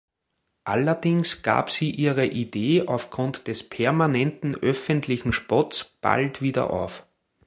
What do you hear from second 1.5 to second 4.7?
sie ihre Idee auf Grund des permanenten